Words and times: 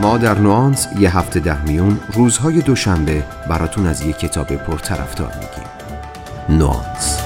ما 0.00 0.18
در 0.18 0.38
نوانس 0.38 0.88
یه 0.98 1.18
هفته 1.18 1.40
ده 1.40 1.64
میون 1.64 2.00
روزهای 2.12 2.60
دوشنبه 2.60 3.24
براتون 3.48 3.86
از 3.86 4.06
یه 4.06 4.12
کتاب 4.12 4.46
پرطرفدار 4.56 5.32
میگیم 5.34 6.58
نوانس 6.58 7.20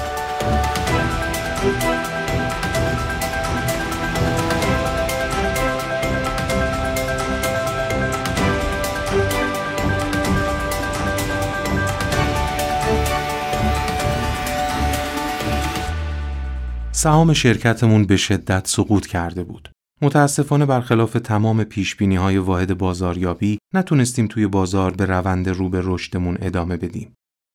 سهام 16.91 17.33
شرکتمون 17.33 18.05
به 18.05 18.17
شدت 18.17 18.67
سقوط 18.67 19.07
کرده 19.07 19.43
بود. 19.43 19.70
متاسفانه 20.03 20.65
برخلاف 20.65 21.13
تمام 21.13 21.63
پیش 21.63 22.01
های 22.01 22.37
واحد 22.37 22.77
بازاریابی 22.77 23.57
نتونستیم 23.73 24.27
توی 24.27 24.47
بازار 24.47 24.91
به 24.91 25.05
روند 25.05 25.49
رو 25.49 25.69
به 25.69 25.81
رشدمون 25.83 26.37
ادامه 26.41 26.77
بدیم. 26.77 27.13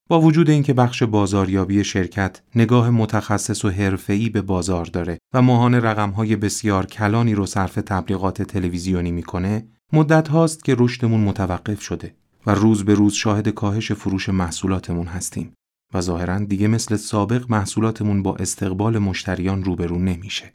با 0.09 0.21
وجود 0.21 0.51
اینکه 0.51 0.73
بخش 0.73 1.03
بازاریابی 1.03 1.85
شرکت 1.85 2.41
نگاه 2.55 2.91
متخصص 2.91 3.65
و 3.65 3.71
حرفه‌ای 3.71 4.29
به 4.29 4.43
بازار 4.43 4.85
داره 4.85 5.19
و 5.35 5.43
ماهانه 5.43 5.81
رقم‌های 5.81 6.37
بسیار 6.37 6.87
کلانی 6.87 7.35
رو 7.35 7.47
صرف 7.47 7.75
تبلیغات 7.75 8.43
تلویزیونی 8.43 9.11
می‌کنه، 9.11 9.67
مدت 9.93 10.29
هاست 10.29 10.65
که 10.65 10.77
رشدمون 10.79 11.21
متوقف 11.21 11.81
شده 11.81 12.15
و 12.47 12.55
روز 12.55 12.85
به 12.85 12.95
روز 12.95 13.15
شاهد 13.15 13.49
کاهش 13.49 13.93
فروش 13.93 14.29
محصولاتمون 14.29 15.07
هستیم 15.07 15.53
و 15.95 16.01
ظاهرا 16.01 16.39
دیگه 16.39 16.69
مثل 16.69 16.97
سابق 16.97 17.51
محصولاتمون 17.51 18.23
با 18.23 18.37
استقبال 18.37 18.99
مشتریان 18.99 19.65
روبرو 19.65 19.99
نمیشه. 19.99 20.53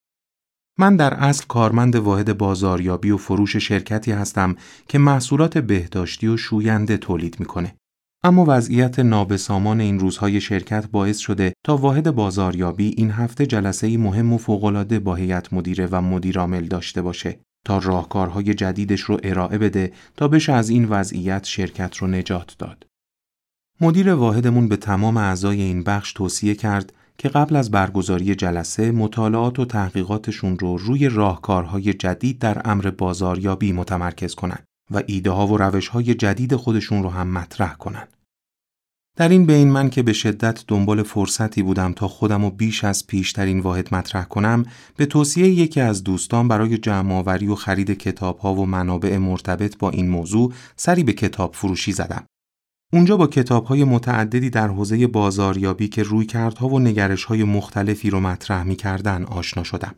من 0.81 0.95
در 0.95 1.13
اصل 1.13 1.45
کارمند 1.47 1.95
واحد 1.95 2.37
بازاریابی 2.37 3.11
و 3.11 3.17
فروش 3.17 3.55
شرکتی 3.55 4.11
هستم 4.11 4.55
که 4.87 4.97
محصولات 4.97 5.57
بهداشتی 5.57 6.27
و 6.27 6.37
شوینده 6.37 6.97
تولید 6.97 7.39
می‌کنه. 7.39 7.75
اما 8.23 8.45
وضعیت 8.47 8.99
نابسامان 8.99 9.79
این 9.79 9.99
روزهای 9.99 10.41
شرکت 10.41 10.87
باعث 10.91 11.17
شده 11.17 11.53
تا 11.65 11.77
واحد 11.77 12.11
بازاریابی 12.11 12.93
این 12.97 13.11
هفته 13.11 13.45
جلسه 13.45 13.97
مهم 13.97 14.33
و 14.33 14.37
فوقالعاده 14.37 14.99
با 14.99 15.15
هیئت 15.15 15.53
مدیره 15.53 15.87
و 15.91 16.01
مدیرعامل 16.01 16.65
داشته 16.65 17.01
باشه 17.01 17.39
تا 17.65 17.77
راهکارهای 17.77 18.53
جدیدش 18.53 19.01
رو 19.01 19.19
ارائه 19.23 19.57
بده 19.57 19.91
تا 20.17 20.27
بشه 20.27 20.53
از 20.53 20.69
این 20.69 20.85
وضعیت 20.85 21.45
شرکت 21.45 21.97
رو 21.97 22.07
نجات 22.07 22.55
داد. 22.59 22.85
مدیر 23.81 24.13
واحدمون 24.13 24.67
به 24.67 24.77
تمام 24.77 25.17
اعضای 25.17 25.61
این 25.61 25.83
بخش 25.83 26.13
توصیه 26.13 26.55
کرد 26.55 26.93
که 27.21 27.29
قبل 27.29 27.55
از 27.55 27.71
برگزاری 27.71 28.35
جلسه 28.35 28.91
مطالعات 28.91 29.59
و 29.59 29.65
تحقیقاتشون 29.65 30.59
رو 30.59 30.77
روی 30.77 31.09
راهکارهای 31.09 31.93
جدید 31.93 32.39
در 32.39 32.61
امر 32.65 32.89
بازاریابی 32.89 33.71
متمرکز 33.71 34.35
کنند 34.35 34.63
و 34.91 35.03
ایده 35.07 35.31
ها 35.31 35.47
و 35.47 35.57
روش 35.57 35.87
های 35.87 36.13
جدید 36.13 36.55
خودشون 36.55 37.03
رو 37.03 37.09
هم 37.09 37.27
مطرح 37.27 37.73
کنند. 37.73 38.17
در 39.17 39.29
این 39.29 39.45
بین 39.45 39.67
من 39.67 39.89
که 39.89 40.03
به 40.03 40.13
شدت 40.13 40.63
دنبال 40.67 41.03
فرصتی 41.03 41.63
بودم 41.63 41.93
تا 41.93 42.07
خودم 42.07 42.43
و 42.43 42.49
بیش 42.49 42.83
از 42.83 43.07
پیشترین 43.07 43.59
واحد 43.59 43.95
مطرح 43.95 44.23
کنم 44.23 44.65
به 44.97 45.05
توصیه 45.05 45.47
یکی 45.47 45.81
از 45.81 46.03
دوستان 46.03 46.47
برای 46.47 46.77
جمعآوری 46.77 47.47
و 47.47 47.55
خرید 47.55 47.91
کتاب 47.91 48.37
ها 48.37 48.53
و 48.53 48.65
منابع 48.65 49.17
مرتبط 49.17 49.77
با 49.77 49.89
این 49.89 50.09
موضوع 50.09 50.53
سری 50.75 51.03
به 51.03 51.13
کتاب 51.13 51.55
فروشی 51.55 51.91
زدم. 51.91 52.25
اونجا 52.93 53.17
با 53.17 53.27
کتاب 53.27 53.65
های 53.65 53.83
متعددی 53.83 54.49
در 54.49 54.67
حوزه 54.67 55.07
بازاریابی 55.07 55.87
که 55.87 56.03
روی 56.03 56.25
کردها 56.25 56.67
و 56.67 56.79
نگرش 56.79 57.23
های 57.23 57.43
مختلفی 57.43 58.09
رو 58.09 58.19
مطرح 58.19 58.63
می 58.63 58.75
کردن 58.75 59.23
آشنا 59.23 59.63
شدم. 59.63 59.95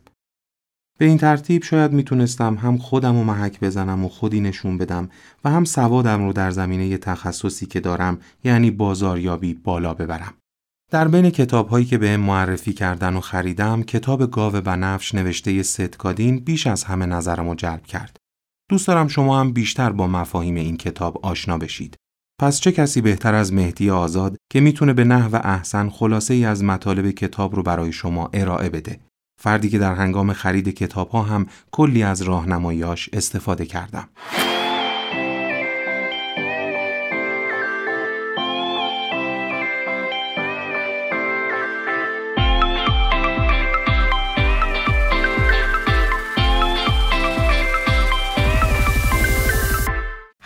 به 0.98 1.04
این 1.04 1.18
ترتیب 1.18 1.62
شاید 1.62 1.92
می‌تونستم 1.92 2.54
هم 2.54 2.78
خودم 2.78 3.16
و 3.16 3.24
محک 3.24 3.60
بزنم 3.60 4.04
و 4.04 4.08
خودی 4.08 4.40
نشون 4.40 4.78
بدم 4.78 5.08
و 5.44 5.50
هم 5.50 5.64
سوادم 5.64 6.26
رو 6.26 6.32
در 6.32 6.50
زمینه 6.50 6.98
تخصصی 6.98 7.66
که 7.66 7.80
دارم 7.80 8.18
یعنی 8.44 8.70
بازاریابی 8.70 9.54
بالا 9.54 9.94
ببرم. 9.94 10.34
در 10.90 11.08
بین 11.08 11.30
کتاب 11.30 11.68
هایی 11.68 11.84
که 11.84 11.98
به 11.98 12.16
معرفی 12.16 12.72
کردن 12.72 13.16
و 13.16 13.20
خریدم 13.20 13.82
کتاب 13.82 14.30
گاو 14.30 14.52
بنفش 14.52 15.14
نوشته 15.14 15.62
ستکادین 15.62 16.38
بیش 16.38 16.66
از 16.66 16.84
همه 16.84 17.06
نظرم 17.06 17.48
رو 17.48 17.54
جلب 17.54 17.86
کرد. 17.86 18.16
دوست 18.70 18.86
دارم 18.88 19.08
شما 19.08 19.40
هم 19.40 19.52
بیشتر 19.52 19.92
با 19.92 20.06
مفاهیم 20.06 20.54
این 20.54 20.76
کتاب 20.76 21.26
آشنا 21.26 21.58
بشید. 21.58 21.96
پس 22.40 22.60
چه 22.60 22.72
کسی 22.72 23.00
بهتر 23.00 23.34
از 23.34 23.52
مهدی 23.52 23.90
آزاد 23.90 24.36
که 24.52 24.60
می‌تونه 24.60 24.92
به 24.92 25.04
نحو 25.04 25.40
احسن 25.44 25.88
خلاصه 25.88 26.34
ای 26.34 26.44
از 26.44 26.64
مطالب 26.64 27.10
کتاب 27.10 27.54
رو 27.54 27.62
برای 27.62 27.92
شما 27.92 28.30
ارائه 28.32 28.68
بده؟ 28.68 29.00
فردی 29.40 29.68
که 29.68 29.78
در 29.78 29.94
هنگام 29.94 30.32
خرید 30.32 30.68
کتاب 30.68 31.08
ها 31.08 31.22
هم 31.22 31.46
کلی 31.70 32.02
از 32.02 32.22
راهنماییاش 32.22 33.10
استفاده 33.12 33.66
کردم. 33.66 34.08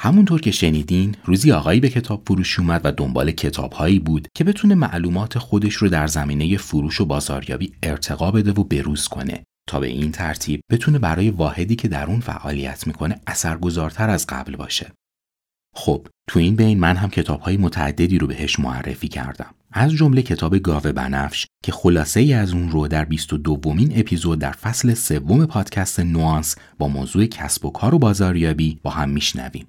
همونطور 0.09 0.41
که 0.41 0.51
شنیدین 0.51 1.15
روزی 1.25 1.53
آقایی 1.53 1.81
به 1.81 1.89
کتاب 1.89 2.23
فروش 2.27 2.59
اومد 2.59 2.81
و 2.85 2.93
دنبال 2.93 3.31
کتابهایی 3.31 3.99
بود 3.99 4.29
که 4.37 4.45
بتونه 4.45 4.75
معلومات 4.75 5.39
خودش 5.39 5.75
رو 5.75 5.89
در 5.89 6.07
زمینه 6.07 6.57
فروش 6.57 7.01
و 7.01 7.05
بازاریابی 7.05 7.73
ارتقا 7.83 8.31
بده 8.31 8.53
و 8.53 8.65
بروز 8.65 9.09
کنه 9.09 9.45
تا 9.69 9.81
به 9.81 9.87
این 9.87 10.13
ترتیب 10.13 10.61
بتونه 10.71 10.99
برای 10.99 11.31
واحدی 11.31 11.77
که 11.77 11.89
در 11.89 12.07
اون 12.07 12.21
فعالیت 12.21 12.87
می‌کنه 12.87 13.21
اثرگذارتر 13.27 14.11
از 14.11 14.27
قبل 14.29 14.57
باشه. 14.57 14.93
خب 15.75 16.07
تو 16.29 16.39
این 16.39 16.57
بین 16.57 16.79
من 16.79 16.97
هم 16.97 17.11
کتاب 17.11 17.41
های 17.41 17.57
متعددی 17.57 18.19
رو 18.19 18.27
بهش 18.27 18.61
معرفی 18.61 19.09
کردم 19.09 19.55
از 19.73 19.93
جمله 19.93 20.23
کتاب 20.23 20.59
گاوه 20.59 20.93
بنفش 20.93 21.47
که 21.63 21.73
خلاصه 21.73 22.21
ای 22.21 22.33
از 22.33 22.53
اون 22.53 22.71
رو 22.71 22.89
در 22.89 23.05
22 23.05 23.57
دومین 23.57 23.93
اپیزود 23.97 24.39
در 24.39 24.53
فصل 24.53 24.95
سوم 24.95 25.47
پادکست 25.47 26.01
نوانس 26.01 26.55
با 26.79 26.89
موضوع 26.89 27.27
کسب 27.27 27.65
و 27.65 27.71
کار 27.71 27.95
و 27.95 27.99
بازاریابی 27.99 28.81
با 28.83 28.91
هم 28.91 29.11
میشنویم. 29.11 29.67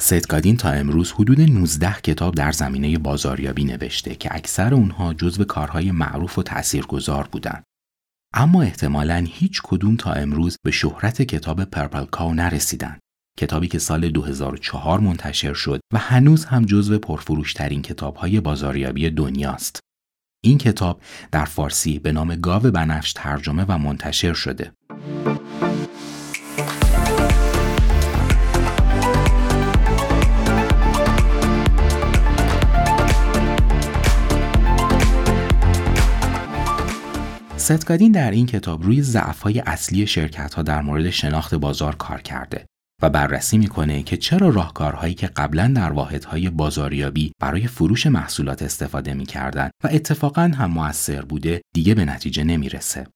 ستگادین 0.00 0.56
تا 0.56 0.70
امروز 0.70 1.12
حدود 1.12 1.40
19 1.40 1.92
کتاب 1.92 2.34
در 2.34 2.52
زمینه 2.52 2.98
بازاریابی 2.98 3.64
نوشته 3.64 4.14
که 4.14 4.34
اکثر 4.34 4.74
اونها 4.74 5.14
جزو 5.14 5.44
کارهای 5.44 5.90
معروف 5.90 6.38
و 6.38 6.42
تاثیرگذار 6.42 7.28
بودند. 7.32 7.64
اما 8.34 8.62
احتمالا 8.62 9.24
هیچ 9.28 9.60
کدوم 9.64 9.96
تا 9.96 10.12
امروز 10.12 10.56
به 10.64 10.70
شهرت 10.70 11.22
کتاب 11.22 11.64
پرپل 11.64 12.04
کاو 12.04 12.34
نرسیدن. 12.34 12.98
کتابی 13.38 13.68
که 13.68 13.78
سال 13.78 14.08
2004 14.08 15.00
منتشر 15.00 15.54
شد 15.54 15.80
و 15.94 15.98
هنوز 15.98 16.44
هم 16.44 16.64
جزو 16.64 16.98
پرفروشترین 16.98 17.82
کتابهای 17.82 18.40
بازاریابی 18.40 19.10
دنیاست. 19.10 19.80
این 20.44 20.58
کتاب 20.58 21.00
در 21.32 21.44
فارسی 21.44 21.98
به 21.98 22.12
نام 22.12 22.34
گاو 22.34 22.62
بنفش 22.62 23.12
ترجمه 23.12 23.64
و 23.68 23.78
منتشر 23.78 24.34
شده. 24.34 24.72
ستگادین 37.62 38.12
در 38.12 38.30
این 38.30 38.46
کتاب 38.46 38.82
روی 38.82 39.02
ضعف‌های 39.02 39.60
اصلی 39.60 40.06
شرکت 40.06 40.54
ها 40.54 40.62
در 40.62 40.82
مورد 40.82 41.10
شناخت 41.10 41.54
بازار 41.54 41.94
کار 41.94 42.22
کرده 42.22 42.66
و 43.02 43.10
بررسی 43.10 43.58
می‌کنه 43.58 44.02
که 44.02 44.16
چرا 44.16 44.48
راهکارهایی 44.48 45.14
که 45.14 45.26
قبلا 45.26 45.72
در 45.76 45.92
واحدهای 45.92 46.50
بازاریابی 46.50 47.32
برای 47.40 47.66
فروش 47.66 48.06
محصولات 48.06 48.62
استفاده 48.62 49.14
می‌کردن 49.14 49.70
و 49.84 49.88
اتفاقا 49.92 50.42
هم 50.42 50.70
موثر 50.70 51.22
بوده 51.22 51.62
دیگه 51.74 51.94
به 51.94 52.04
نتیجه 52.04 52.44
نمی‌رسه. 52.44 53.06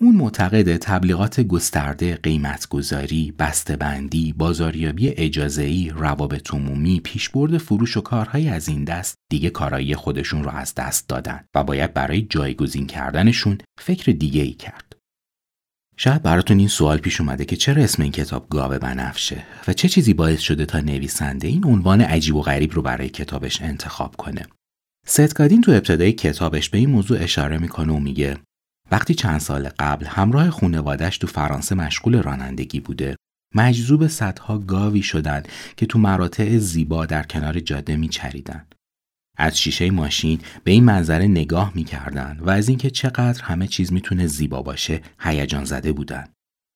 اون 0.00 0.16
معتقد 0.16 0.76
تبلیغات 0.76 1.40
گسترده، 1.40 2.16
قیمتگذاری، 2.16 3.34
بسته‌بندی، 3.38 4.32
بازاریابی 4.32 5.08
اجازه‌ای، 5.08 5.90
روابط 5.90 6.54
عمومی، 6.54 7.00
پیشبرد 7.00 7.58
فروش 7.58 7.96
و 7.96 8.00
کارهای 8.00 8.48
از 8.48 8.68
این 8.68 8.84
دست 8.84 9.14
دیگه 9.30 9.50
کارایی 9.50 9.94
خودشون 9.94 10.44
رو 10.44 10.50
از 10.50 10.74
دست 10.74 11.08
دادن 11.08 11.44
و 11.54 11.64
باید 11.64 11.94
برای 11.94 12.22
جایگزین 12.22 12.86
کردنشون 12.86 13.58
فکر 13.80 14.12
دیگه 14.12 14.42
ای 14.42 14.52
کرد. 14.52 14.92
شاید 15.96 16.22
براتون 16.22 16.58
این 16.58 16.68
سوال 16.68 16.98
پیش 16.98 17.20
اومده 17.20 17.44
که 17.44 17.56
چرا 17.56 17.82
اسم 17.82 18.02
این 18.02 18.12
کتاب 18.12 18.48
گاوه 18.50 18.78
بنفشه 18.78 19.42
و 19.68 19.72
چه 19.72 19.88
چیزی 19.88 20.14
باعث 20.14 20.40
شده 20.40 20.66
تا 20.66 20.80
نویسنده 20.80 21.48
این 21.48 21.64
عنوان 21.64 22.00
عجیب 22.00 22.34
و 22.34 22.42
غریب 22.42 22.72
رو 22.72 22.82
برای 22.82 23.08
کتابش 23.08 23.62
انتخاب 23.62 24.16
کنه. 24.16 24.46
ستگادین 25.06 25.60
تو 25.60 25.72
ابتدای 25.72 26.12
کتابش 26.12 26.70
به 26.70 26.78
این 26.78 26.90
موضوع 26.90 27.22
اشاره 27.22 27.58
می‌کنه 27.58 27.92
و 27.92 27.98
میگه 27.98 28.36
وقتی 28.90 29.14
چند 29.14 29.40
سال 29.40 29.68
قبل 29.78 30.06
همراه 30.06 30.50
خونوادش 30.50 31.18
تو 31.18 31.26
فرانسه 31.26 31.74
مشغول 31.74 32.22
رانندگی 32.22 32.80
بوده 32.80 33.16
مجذوب 33.54 34.06
صدها 34.06 34.58
گاوی 34.58 35.02
شدند 35.02 35.48
که 35.76 35.86
تو 35.86 35.98
مراتع 35.98 36.58
زیبا 36.58 37.06
در 37.06 37.22
کنار 37.22 37.60
جاده 37.60 37.96
میچریدند. 37.96 38.74
از 39.38 39.58
شیشه 39.58 39.90
ماشین 39.90 40.40
به 40.64 40.70
این 40.70 40.84
منظره 40.84 41.26
نگاه 41.26 41.72
می‌کردند 41.74 42.42
و 42.46 42.50
از 42.50 42.68
اینکه 42.68 42.90
چقدر 42.90 43.42
همه 43.42 43.66
چیز 43.66 43.92
می‌تونه 43.92 44.26
زیبا 44.26 44.62
باشه 44.62 45.00
هیجان 45.20 45.64
زده 45.64 45.92
بودند. 45.92 46.32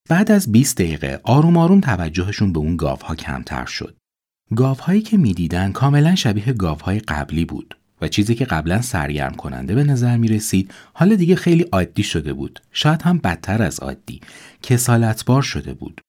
بعد 0.08 0.30
از 0.30 0.52
20 0.52 0.76
دقیقه 0.76 1.20
آروم 1.24 1.56
آروم 1.56 1.80
توجهشون 1.80 2.52
به 2.52 2.58
اون 2.58 2.76
گاوها 2.76 3.14
کمتر 3.14 3.64
شد. 3.64 3.96
گاوهایی 4.56 5.02
که 5.02 5.16
می‌دیدن 5.16 5.72
کاملا 5.72 6.14
شبیه 6.14 6.52
گاوهای 6.52 6.98
قبلی 6.98 7.44
بود 7.44 7.79
و 8.02 8.08
چیزی 8.08 8.35
که 8.35 8.44
قبلا 8.44 8.82
سرگرم 8.82 9.35
کننده 9.35 9.75
به 9.75 9.85
نظر 9.85 10.17
می 10.17 10.29
رسید 10.29 10.75
حالا 10.93 11.14
دیگه 11.14 11.37
خیلی 11.37 11.62
عادی 11.62 12.02
شده 12.02 12.32
بود. 12.32 12.61
شاید 12.73 13.02
هم 13.02 13.19
بدتر 13.19 13.62
از 13.62 13.81
عادی. 13.81 14.20
کسالتبار 14.62 15.43
شده 15.43 15.75
بود. 15.75 16.00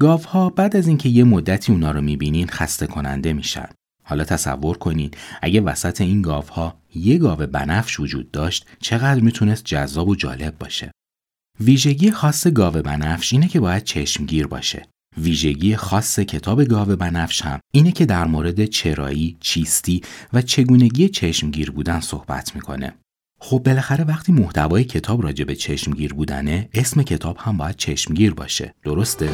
گاوها 0.00 0.50
بعد 0.50 0.76
از 0.76 0.88
اینکه 0.88 1.08
یه 1.08 1.24
مدتی 1.24 1.72
اونا 1.72 1.90
رو 1.90 2.00
می‌بینین 2.00 2.48
خسته 2.48 2.86
کننده 2.86 3.32
میشن. 3.32 3.68
حالا 4.02 4.24
تصور 4.24 4.78
کنین 4.78 5.10
اگه 5.42 5.60
وسط 5.60 6.00
این 6.00 6.22
گاوها 6.22 6.80
یه 6.94 7.18
گاو 7.18 7.46
بنفش 7.46 8.00
وجود 8.00 8.30
داشت 8.30 8.66
چقدر 8.80 9.20
می‌تونست 9.20 9.64
جذاب 9.64 10.08
و 10.08 10.14
جالب 10.14 10.58
باشه. 10.58 10.90
ویژگی 11.60 12.10
خاص 12.10 12.46
گاو 12.46 12.72
بنفش 12.72 13.32
اینه 13.32 13.48
که 13.48 13.60
باید 13.60 13.84
چشمگیر 13.84 14.46
باشه. 14.46 14.86
ویژگی 15.18 15.76
خاص 15.76 16.20
کتاب 16.20 16.64
گاو 16.64 16.96
بنفش 16.96 17.42
هم 17.42 17.60
اینه 17.74 17.92
که 17.92 18.06
در 18.06 18.26
مورد 18.26 18.64
چرایی، 18.64 19.36
چیستی 19.40 20.02
و 20.32 20.42
چگونگی 20.42 21.08
چشمگیر 21.08 21.70
بودن 21.70 22.00
صحبت 22.00 22.54
می‌کنه. 22.54 22.94
خب 23.40 23.62
بالاخره 23.66 24.04
وقتی 24.04 24.32
محتوای 24.32 24.84
کتاب 24.84 25.22
راجع 25.22 25.44
به 25.44 25.54
چشمگیر 25.54 26.14
بودنه 26.14 26.68
اسم 26.74 27.02
کتاب 27.02 27.36
هم 27.40 27.56
باید 27.56 27.76
چشمگیر 27.76 28.34
باشه 28.34 28.74
درسته؟ 28.84 29.30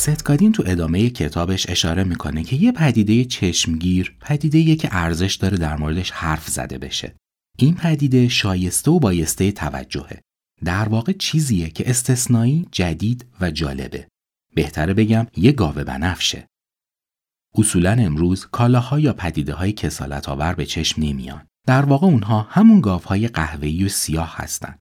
ستکادین 0.00 0.52
تو 0.52 0.62
ادامه 0.66 1.10
کتابش 1.10 1.70
اشاره 1.70 2.04
می‌کنه 2.04 2.44
که 2.44 2.56
یه 2.56 2.72
پدیده 2.72 3.24
چشمگیر 3.24 4.16
پدیده 4.20 4.76
که 4.76 4.88
ارزش 4.92 5.34
داره 5.34 5.58
در 5.58 5.76
موردش 5.76 6.10
حرف 6.10 6.48
زده 6.48 6.78
بشه. 6.78 7.14
این 7.58 7.74
پدیده 7.74 8.28
شایسته 8.28 8.90
و 8.90 8.98
بایسته 8.98 9.52
توجهه. 9.52 10.20
در 10.64 10.88
واقع 10.88 11.12
چیزیه 11.12 11.70
که 11.70 11.90
استثنایی، 11.90 12.68
جدید 12.72 13.26
و 13.40 13.50
جالبه. 13.50 14.08
بهتره 14.54 14.94
بگم 14.94 15.26
یه 15.36 15.52
گاوه 15.52 15.84
بنفشه. 15.84 16.46
اصولا 17.54 17.92
امروز 17.92 18.46
کالاها 18.46 18.98
یا 18.98 19.12
پدیده 19.12 19.54
های 19.54 19.72
کسالت 19.72 20.28
آور 20.28 20.54
به 20.54 20.66
چشم 20.66 21.02
نمیان. 21.02 21.46
در 21.66 21.82
واقع 21.84 22.06
اونها 22.06 22.46
همون 22.50 22.80
گاوهای 22.80 23.28
قهوه‌ای 23.28 23.84
و 23.84 23.88
سیاه 23.88 24.34
هستند. 24.36 24.78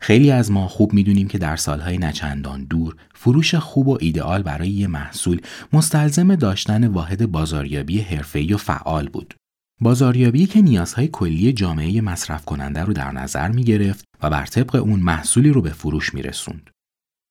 خیلی 0.00 0.30
از 0.30 0.50
ما 0.50 0.68
خوب 0.68 0.92
می‌دونیم 0.92 1.28
که 1.28 1.38
در 1.38 1.56
سالهای 1.56 1.98
نچندان 1.98 2.64
دور 2.64 2.96
فروش 3.14 3.54
خوب 3.54 3.88
و 3.88 3.98
ایدئال 4.00 4.42
برای 4.42 4.68
یه 4.68 4.86
محصول 4.86 5.40
مستلزم 5.72 6.34
داشتن 6.34 6.86
واحد 6.86 7.30
بازاریابی 7.30 8.00
حرفه‌ای 8.00 8.52
و 8.52 8.56
فعال 8.56 9.08
بود. 9.08 9.34
بازاریابی 9.80 10.46
که 10.46 10.62
نیازهای 10.62 11.08
کلی 11.08 11.52
جامعه 11.52 12.00
مصرف 12.00 12.44
کننده 12.44 12.82
رو 12.82 12.92
در 12.92 13.12
نظر 13.12 13.48
می 13.48 13.64
گرفت 13.64 14.04
و 14.22 14.30
بر 14.30 14.46
طبق 14.46 14.74
اون 14.74 15.00
محصولی 15.00 15.50
رو 15.50 15.62
به 15.62 15.70
فروش 15.70 16.14
می 16.14 16.22
رسوند. 16.22 16.70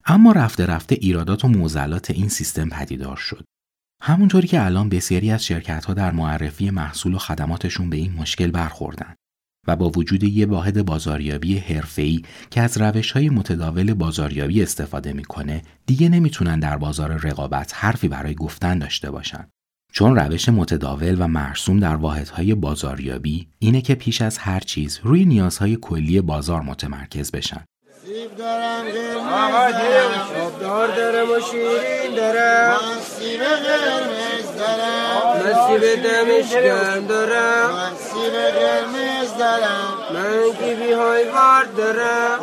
اما 0.05 0.31
رفته 0.31 0.65
رفته 0.65 0.97
ایرادات 1.01 1.45
و 1.45 1.47
معضلات 1.47 2.11
این 2.11 2.29
سیستم 2.29 2.69
پدیدار 2.69 3.17
شد. 3.17 3.45
همونطوری 4.03 4.47
که 4.47 4.65
الان 4.65 4.89
بسیاری 4.89 5.31
از 5.31 5.45
شرکت 5.45 5.85
ها 5.85 5.93
در 5.93 6.11
معرفی 6.11 6.69
محصول 6.69 7.13
و 7.13 7.17
خدماتشون 7.17 7.89
به 7.89 7.97
این 7.97 8.13
مشکل 8.13 8.51
برخوردن. 8.51 9.15
و 9.67 9.75
با 9.75 9.89
وجود 9.89 10.23
یه 10.23 10.45
واحد 10.45 10.85
بازاریابی 10.85 11.57
حرفه‌ای 11.57 12.21
که 12.51 12.61
از 12.61 12.77
روش‌های 12.77 13.29
متداول 13.29 13.93
بازاریابی 13.93 14.63
استفاده 14.63 15.13
می‌کنه 15.13 15.61
دیگه 15.85 16.09
نمی‌تونن 16.09 16.59
در 16.59 16.77
بازار 16.77 17.17
رقابت 17.17 17.71
حرفی 17.75 18.07
برای 18.07 18.35
گفتن 18.35 18.79
داشته 18.79 19.11
باشن. 19.11 19.47
چون 19.93 20.15
روش 20.15 20.49
متداول 20.49 21.15
و 21.19 21.27
مرسوم 21.27 21.79
در 21.79 21.95
واحدهای 21.95 22.55
بازاریابی 22.55 23.47
اینه 23.59 23.81
که 23.81 23.95
پیش 23.95 24.21
از 24.21 24.37
هر 24.37 24.59
چیز 24.59 24.99
روی 25.03 25.25
نیازهای 25.25 25.77
کلی 25.81 26.21
بازار 26.21 26.61
متمرکز 26.61 27.31
بشن. 27.31 27.63
سیب 28.17 28.37
دارم 28.37 28.85
دارم. 30.95 31.31
و 31.31 31.39
شیرین 31.51 32.15
دارم 32.15 32.79
سیب 33.19 33.43
قرمز 33.43 34.47
دارم. 34.57 35.67
سیب 35.67 35.83
دمشکن 36.03 37.05
دارم. 37.07 37.91
سیب 37.99 38.33
قرمز 38.33 39.37
دارم. 39.39 39.93
من 40.13 40.53
کیوی 40.59 40.93
های 40.93 41.23
وارد 41.23 41.75
دارم. 41.77 42.39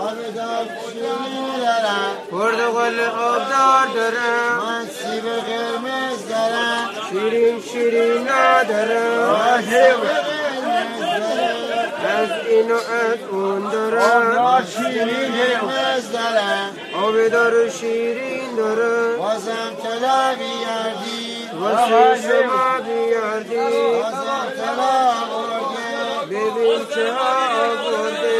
پرتقال 2.30 3.00
آبدار 3.00 3.86
دارم. 3.94 4.62
من 4.66 4.86
سیب 4.86 5.24
قرمز 5.24 6.28
دارم. 6.28 6.90
شیرین 7.10 7.62
شیرین 7.72 8.28
ندارم. 8.28 9.62
از 12.14 12.30
این 12.48 12.70
و 12.72 12.74
از 12.74 13.18
اون 13.30 13.70
دارم. 13.70 14.66
شیرین 14.66 15.58
قرمز 15.60 16.12
دارم. 16.12 16.70
آبدار 17.02 17.54
و 17.54 17.70
شیرین 17.70 18.56
دارم. 18.56 19.16
بازم 19.18 19.76
طلا 19.82 20.34
بیاردی. 20.34 21.48
واسه 21.60 22.22
شما 22.22 22.80
بیاردی. 22.86 23.56
بازم 23.56 24.46
طلا 24.56 24.94
ببین 26.30 26.80
چه 26.94 27.04
آورده 27.12 28.34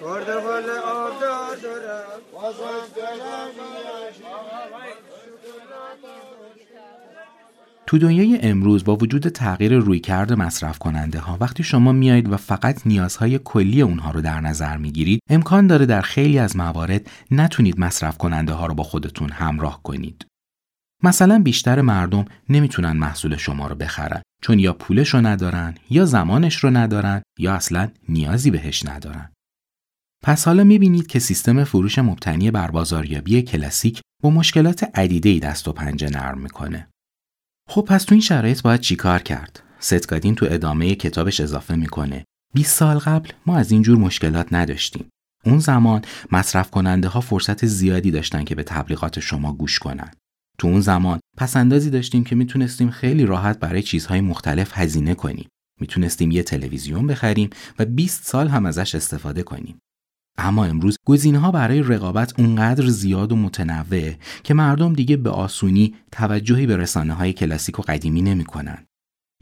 قرمز 0.00 0.68
آبدار 0.68 1.56
دارم. 1.62 2.04
بازم 2.32 2.82
طلا 2.94 3.38
بیاردی. 3.54 4.11
تو 7.92 7.98
دنیای 7.98 8.38
امروز 8.42 8.84
با 8.84 8.96
وجود 8.96 9.28
تغییر 9.28 9.78
رویکرد 9.78 10.32
مصرف 10.32 10.78
کننده 10.78 11.18
ها 11.18 11.36
وقتی 11.40 11.62
شما 11.62 11.92
میایید 11.92 12.32
و 12.32 12.36
فقط 12.36 12.86
نیازهای 12.86 13.38
کلی 13.38 13.82
اونها 13.82 14.10
رو 14.10 14.20
در 14.20 14.40
نظر 14.40 14.76
می‌گیرید 14.76 15.20
امکان 15.30 15.66
داره 15.66 15.86
در 15.86 16.00
خیلی 16.00 16.38
از 16.38 16.56
موارد 16.56 17.10
نتونید 17.30 17.80
مصرف 17.80 18.18
کننده 18.18 18.52
ها 18.52 18.66
رو 18.66 18.74
با 18.74 18.82
خودتون 18.82 19.30
همراه 19.30 19.82
کنید. 19.82 20.26
مثلا 21.02 21.42
بیشتر 21.42 21.80
مردم 21.80 22.24
نمی‌تونن 22.48 22.92
محصول 22.92 23.36
شما 23.36 23.66
رو 23.66 23.74
بخرن 23.74 24.22
چون 24.42 24.58
یا 24.58 24.72
پولش 24.72 25.08
رو 25.08 25.20
ندارن 25.26 25.74
یا 25.90 26.04
زمانش 26.04 26.56
رو 26.56 26.70
ندارن 26.70 27.22
یا 27.38 27.54
اصلا 27.54 27.88
نیازی 28.08 28.50
بهش 28.50 28.86
ندارن. 28.86 29.32
پس 30.24 30.44
حالا 30.44 30.64
می‌بینید 30.64 31.06
که 31.06 31.18
سیستم 31.18 31.64
فروش 31.64 31.98
مبتنی 31.98 32.50
بر 32.50 32.70
بازاریابی 32.70 33.42
کلاسیک 33.42 34.00
با 34.22 34.30
مشکلات 34.30 34.90
عدیده 34.94 35.38
دست 35.38 35.68
و 35.68 35.72
پنجه 35.72 36.10
نرم 36.10 36.38
می‌کنه. 36.38 36.88
خب 37.68 37.82
پس 37.88 38.04
تو 38.04 38.14
این 38.14 38.22
شرایط 38.22 38.62
باید 38.62 38.80
چیکار 38.80 39.22
کرد؟ 39.22 39.62
ستگادین 39.78 40.34
تو 40.34 40.46
ادامه 40.50 40.94
کتابش 40.94 41.40
اضافه 41.40 41.74
می‌کنه 41.74 42.24
20 42.54 42.76
سال 42.78 42.98
قبل 42.98 43.28
ما 43.46 43.56
از 43.56 43.70
این 43.70 43.82
جور 43.82 43.98
مشکلات 43.98 44.52
نداشتیم. 44.52 45.08
اون 45.44 45.58
زمان 45.58 46.02
مصرف 46.32 46.70
کننده 46.70 47.08
ها 47.08 47.20
فرصت 47.20 47.66
زیادی 47.66 48.10
داشتن 48.10 48.44
که 48.44 48.54
به 48.54 48.62
تبلیغات 48.62 49.20
شما 49.20 49.52
گوش 49.52 49.78
کنن. 49.78 50.10
تو 50.58 50.68
اون 50.68 50.80
زمان 50.80 51.20
پسندازی 51.36 51.90
داشتیم 51.90 52.24
که 52.24 52.34
می‌تونستیم 52.36 52.90
خیلی 52.90 53.26
راحت 53.26 53.58
برای 53.58 53.82
چیزهای 53.82 54.20
مختلف 54.20 54.78
هزینه 54.78 55.14
کنیم. 55.14 55.48
می‌تونستیم 55.80 56.30
یه 56.30 56.42
تلویزیون 56.42 57.06
بخریم 57.06 57.50
و 57.78 57.84
20 57.84 58.24
سال 58.24 58.48
هم 58.48 58.66
ازش 58.66 58.94
استفاده 58.94 59.42
کنیم. 59.42 59.78
اما 60.38 60.64
امروز 60.64 60.98
ها 61.34 61.50
برای 61.50 61.82
رقابت 61.82 62.40
اونقدر 62.40 62.86
زیاد 62.86 63.32
و 63.32 63.36
متنوعه 63.36 64.18
که 64.44 64.54
مردم 64.54 64.92
دیگه 64.92 65.16
به 65.16 65.30
آسونی 65.30 65.94
توجهی 66.12 66.66
به 66.66 66.76
رسانه 66.76 67.12
های 67.12 67.32
کلاسیک 67.32 67.78
و 67.78 67.82
قدیمی 67.82 68.22
نمی‌کنن. 68.22 68.86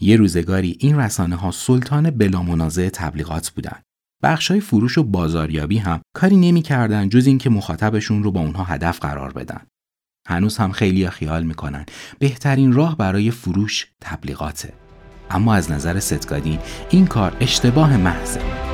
یه 0.01 0.17
روزگاری 0.17 0.77
این 0.81 0.99
رسانه 0.99 1.37
ها 1.37 1.51
سلطان 1.51 2.11
بلا 2.11 2.43
منازع 2.43 2.89
تبلیغات 2.89 3.51
بودن. 3.51 3.83
های 4.49 4.61
فروش 4.61 4.99
و 4.99 5.03
بازاریابی 5.03 5.79
هم 5.79 6.01
کاری 6.15 6.37
نمی‌کردن 6.37 7.09
جز 7.09 7.27
اینکه 7.27 7.51
مخاطبشون 7.51 8.23
رو 8.23 8.33
با 8.33 8.41
اونها 8.41 8.65
هدف 8.65 9.01
قرار 9.01 9.33
بدن. 9.33 9.61
هنوز 10.29 10.57
هم 10.57 10.73
خیلی 10.73 11.11
خیال 11.11 11.43
می‌کنن 11.43 11.87
بهترین 12.19 12.73
راه 12.73 12.97
برای 12.97 13.31
فروش 13.31 13.87
تبلیغاته. 14.01 14.73
اما 15.31 15.55
از 15.55 15.71
نظر 15.71 16.01
ستگادین 16.01 16.59
این 16.91 17.07
کار 17.07 17.37
اشتباه 17.41 17.97
محضه. 17.97 18.70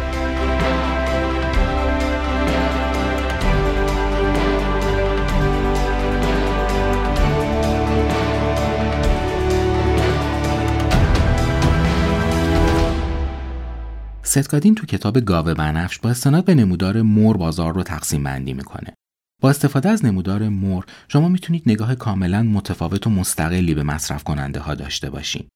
ستکادین 14.36 14.74
تو 14.74 14.86
کتاب 14.86 15.20
گاوه 15.20 15.54
بنفش 15.54 15.98
با 15.98 16.10
استناد 16.10 16.44
به 16.44 16.54
نمودار 16.54 17.02
مور 17.02 17.36
بازار 17.36 17.74
رو 17.74 17.82
تقسیم 17.82 18.24
بندی 18.24 18.52
می‌کنه. 18.52 18.94
با 19.42 19.50
استفاده 19.50 19.88
از 19.88 20.04
نمودار 20.04 20.48
مور 20.48 20.84
شما 21.08 21.28
می‌تونید 21.28 21.62
نگاه 21.66 21.94
کاملا 21.94 22.42
متفاوت 22.42 23.06
و 23.06 23.10
مستقلی 23.10 23.74
به 23.74 23.82
مصرف 23.82 24.24
کننده 24.24 24.60
ها 24.60 24.74
داشته 24.74 25.10
باشین. 25.10 25.48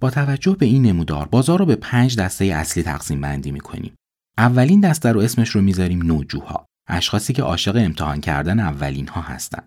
با 0.00 0.10
توجه 0.10 0.56
به 0.56 0.66
این 0.66 0.82
نمودار 0.82 1.28
بازار 1.28 1.58
رو 1.58 1.66
به 1.66 1.76
پنج 1.76 2.16
دسته 2.16 2.44
اصلی 2.44 2.82
تقسیم 2.82 3.20
بندی 3.20 3.50
می‌کنیم. 3.50 3.94
اولین 4.38 4.80
دسته 4.80 5.12
رو 5.12 5.20
اسمش 5.20 5.48
رو 5.48 5.60
می‌ذاریم 5.60 6.02
نوجوها. 6.02 6.66
اشخاصی 6.88 7.32
که 7.32 7.42
عاشق 7.42 7.76
امتحان 7.76 8.20
کردن 8.20 8.60
اولین 8.60 9.08
ها 9.08 9.20
هستن. 9.20 9.62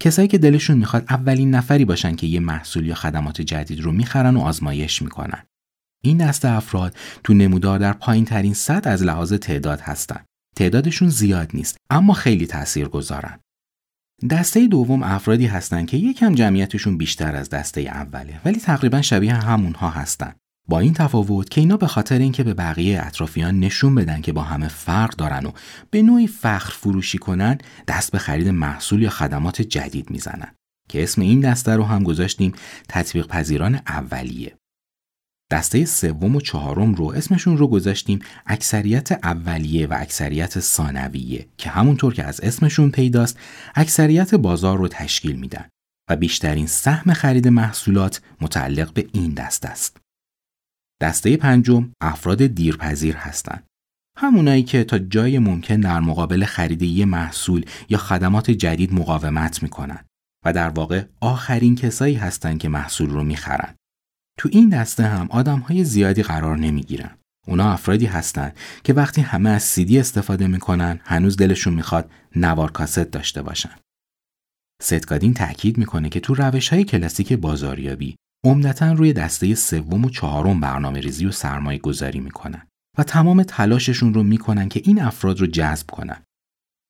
کسایی 0.00 0.28
که 0.28 0.38
دلشون 0.38 0.78
می‌خواد 0.78 1.04
اولین 1.08 1.54
نفری 1.54 1.84
باشن 1.84 2.16
که 2.16 2.26
یه 2.26 2.40
محصول 2.40 2.86
یا 2.86 2.94
خدمات 2.94 3.40
جدید 3.40 3.80
رو 3.80 3.92
می‌خرن 3.92 4.36
و 4.36 4.40
آزمایش 4.40 5.02
می‌کنن. 5.02 5.42
این 6.04 6.18
دسته 6.18 6.48
افراد 6.48 6.96
تو 7.24 7.34
نمودار 7.34 7.78
در 7.78 7.92
پایین 7.92 8.24
ترین 8.24 8.54
صد 8.54 8.88
از 8.88 9.02
لحاظ 9.02 9.32
تعداد 9.32 9.80
هستند. 9.80 10.24
تعدادشون 10.56 11.08
زیاد 11.08 11.50
نیست 11.54 11.76
اما 11.90 12.12
خیلی 12.12 12.46
تأثیر 12.46 12.88
گذارن. 12.88 13.38
دسته 14.30 14.66
دوم 14.66 15.02
افرادی 15.02 15.46
هستند 15.46 15.86
که 15.86 15.96
یکم 15.96 16.34
جمعیتشون 16.34 16.98
بیشتر 16.98 17.36
از 17.36 17.50
دسته 17.50 17.80
اوله 17.80 18.40
ولی 18.44 18.60
تقریبا 18.60 19.02
شبیه 19.02 19.34
همونها 19.34 19.90
هستند. 19.90 20.36
با 20.68 20.80
این 20.80 20.92
تفاوت 20.92 21.50
که 21.50 21.60
اینا 21.60 21.76
به 21.76 21.86
خاطر 21.86 22.18
اینکه 22.18 22.42
به 22.42 22.54
بقیه 22.54 23.06
اطرافیان 23.06 23.60
نشون 23.60 23.94
بدن 23.94 24.20
که 24.20 24.32
با 24.32 24.42
همه 24.42 24.68
فرق 24.68 25.16
دارن 25.16 25.46
و 25.46 25.52
به 25.90 26.02
نوعی 26.02 26.26
فخر 26.26 26.72
فروشی 26.72 27.18
کنن 27.18 27.58
دست 27.88 28.12
به 28.12 28.18
خرید 28.18 28.48
محصول 28.48 29.02
یا 29.02 29.10
خدمات 29.10 29.62
جدید 29.62 30.10
می‌زنن 30.10 30.54
که 30.88 31.02
اسم 31.02 31.22
این 31.22 31.40
دسته 31.40 31.72
رو 31.72 31.84
هم 31.84 32.02
گذاشتیم 32.02 32.52
تطبیق 32.88 33.26
پذیران 33.26 33.80
اولیه 33.88 34.56
دسته 35.52 35.84
سوم 35.84 36.36
و 36.36 36.40
چهارم 36.40 36.94
رو 36.94 37.04
اسمشون 37.04 37.56
رو 37.56 37.68
گذاشتیم 37.68 38.18
اکثریت 38.46 39.12
اولیه 39.12 39.86
و 39.86 39.96
اکثریت 40.00 40.60
ثانویه 40.60 41.48
که 41.56 41.70
همونطور 41.70 42.14
که 42.14 42.24
از 42.24 42.40
اسمشون 42.40 42.90
پیداست 42.90 43.38
اکثریت 43.74 44.34
بازار 44.34 44.78
رو 44.78 44.88
تشکیل 44.88 45.36
میدن 45.36 45.68
و 46.10 46.16
بیشترین 46.16 46.66
سهم 46.66 47.12
خرید 47.12 47.48
محصولات 47.48 48.20
متعلق 48.40 48.92
به 48.92 49.06
این 49.12 49.34
دسته 49.34 49.68
است. 49.68 49.96
دسته 51.02 51.36
پنجم 51.36 51.92
افراد 52.00 52.46
دیرپذیر 52.46 53.16
هستند. 53.16 53.64
همونایی 54.18 54.62
که 54.62 54.84
تا 54.84 54.98
جای 54.98 55.38
ممکن 55.38 55.80
در 55.80 56.00
مقابل 56.00 56.44
خرید 56.44 56.82
یه 56.82 57.04
محصول 57.04 57.64
یا 57.88 57.98
خدمات 57.98 58.50
جدید 58.50 58.94
مقاومت 58.94 59.62
می‌کنن 59.62 60.04
و 60.44 60.52
در 60.52 60.68
واقع 60.68 61.04
آخرین 61.20 61.74
کسایی 61.74 62.14
هستند 62.14 62.58
که 62.58 62.68
محصول 62.68 63.10
رو 63.10 63.24
می‌خرن. 63.24 63.74
تو 64.42 64.48
این 64.52 64.68
دسته 64.68 65.04
هم 65.04 65.28
آدم 65.30 65.58
های 65.58 65.84
زیادی 65.84 66.22
قرار 66.22 66.58
نمی‌گیرن. 66.58 67.10
اونا 67.46 67.72
افرادی 67.72 68.06
هستند 68.06 68.56
که 68.84 68.92
وقتی 68.92 69.20
همه 69.20 69.50
از 69.50 69.62
سیدی 69.62 69.98
استفاده 69.98 70.46
می‌کنن 70.46 71.00
هنوز 71.04 71.36
دلشون 71.36 71.74
می‌خواد 71.74 72.10
نوار 72.36 72.70
کاست 72.70 72.98
داشته 72.98 73.42
باشن. 73.42 73.76
ستگادین 74.82 75.34
تاکید 75.34 75.78
می‌کنه 75.78 76.08
که 76.08 76.20
تو 76.20 76.34
روش 76.34 76.68
های 76.68 76.84
کلاسیک 76.84 77.32
بازاریابی 77.32 78.16
عمدتا 78.44 78.92
روی 78.92 79.12
دسته 79.12 79.54
سوم 79.54 80.04
و 80.04 80.10
چهارم 80.10 80.60
برنامه 80.60 81.00
ریزی 81.00 81.26
و 81.26 81.30
سرمایه 81.32 81.78
گذاری 81.78 82.20
می‌کنن 82.20 82.66
و 82.98 83.02
تمام 83.02 83.42
تلاششون 83.42 84.14
رو 84.14 84.22
می‌کنن 84.22 84.68
که 84.68 84.82
این 84.84 85.02
افراد 85.02 85.40
رو 85.40 85.46
جذب 85.46 85.90
کنن. 85.90 86.22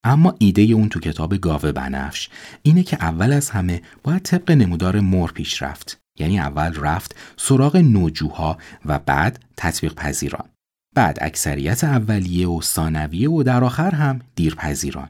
اما 0.04 0.34
ایده 0.38 0.62
اون 0.62 0.88
تو 0.88 1.00
کتاب 1.00 1.36
گاوه 1.36 1.72
بنفش 1.72 2.28
اینه 2.62 2.82
که 2.82 2.96
اول 3.00 3.32
از 3.32 3.50
همه 3.50 3.82
باید 4.02 4.22
طبق 4.22 4.50
نمودار 4.50 5.00
مور 5.00 5.32
پیش 5.32 5.62
رفت 5.62 6.01
یعنی 6.18 6.40
اول 6.40 6.74
رفت 6.74 7.16
سراغ 7.36 7.76
نوجوها 7.76 8.58
و 8.86 8.98
بعد 8.98 9.44
تطبیق 9.56 9.94
پذیران 9.94 10.48
بعد 10.94 11.18
اکثریت 11.20 11.84
اولیه 11.84 12.48
و 12.48 12.62
ثانویه 12.62 13.30
و 13.30 13.42
در 13.42 13.64
آخر 13.64 13.94
هم 13.94 14.20
دیرپذیران. 14.34 15.08